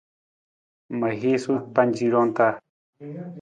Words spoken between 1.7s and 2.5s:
pancirang ta.